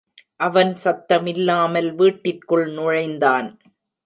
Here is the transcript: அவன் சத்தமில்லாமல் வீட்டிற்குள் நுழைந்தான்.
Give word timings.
அவன் 0.37 0.71
சத்தமில்லாமல் 0.83 1.89
வீட்டிற்குள் 1.95 2.65
நுழைந்தான். 2.73 3.49